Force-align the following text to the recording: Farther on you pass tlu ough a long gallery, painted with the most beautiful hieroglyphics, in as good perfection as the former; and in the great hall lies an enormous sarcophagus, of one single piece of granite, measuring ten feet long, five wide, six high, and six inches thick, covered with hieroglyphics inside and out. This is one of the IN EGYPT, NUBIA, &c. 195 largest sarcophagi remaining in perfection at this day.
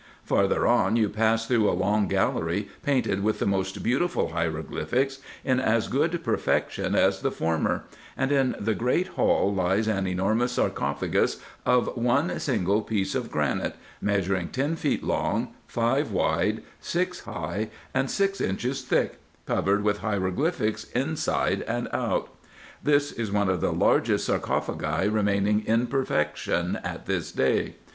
Farther 0.23 0.65
on 0.65 0.95
you 0.95 1.09
pass 1.09 1.45
tlu 1.47 1.65
ough 1.69 1.75
a 1.75 1.79
long 1.79 2.07
gallery, 2.07 2.69
painted 2.83 3.21
with 3.23 3.37
the 3.37 3.45
most 3.45 3.83
beautiful 3.83 4.29
hieroglyphics, 4.29 5.19
in 5.45 5.59
as 5.59 5.87
good 5.87 6.23
perfection 6.23 6.95
as 6.95 7.21
the 7.21 7.29
former; 7.29 7.83
and 8.17 8.31
in 8.31 8.55
the 8.59 8.73
great 8.73 9.09
hall 9.09 9.53
lies 9.53 9.87
an 9.87 10.07
enormous 10.07 10.53
sarcophagus, 10.53 11.37
of 11.67 11.95
one 11.95 12.39
single 12.39 12.81
piece 12.81 13.13
of 13.13 13.29
granite, 13.29 13.75
measuring 14.01 14.47
ten 14.47 14.75
feet 14.75 15.03
long, 15.03 15.53
five 15.67 16.09
wide, 16.11 16.63
six 16.79 17.19
high, 17.25 17.69
and 17.93 18.09
six 18.09 18.41
inches 18.41 18.81
thick, 18.81 19.19
covered 19.45 19.83
with 19.83 19.99
hieroglyphics 19.99 20.85
inside 20.95 21.61
and 21.67 21.87
out. 21.93 22.33
This 22.81 23.11
is 23.11 23.31
one 23.31 23.49
of 23.49 23.61
the 23.61 23.67
IN 23.69 23.75
EGYPT, 23.75 24.07
NUBIA, 24.07 24.17
&c. 24.17 24.31
195 24.31 24.53
largest 24.57 24.85
sarcophagi 24.87 25.09
remaining 25.09 25.63
in 25.63 25.85
perfection 25.85 26.79
at 26.83 27.05
this 27.05 27.31
day. 27.31 27.75